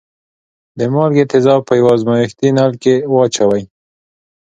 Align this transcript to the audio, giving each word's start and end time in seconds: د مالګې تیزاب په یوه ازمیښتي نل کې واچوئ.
د 0.77 0.79
مالګې 0.93 1.23
تیزاب 1.31 1.61
په 1.67 1.73
یوه 1.79 1.91
ازمیښتي 1.95 2.49
نل 2.57 2.73
کې 2.83 2.95
واچوئ. 3.13 3.63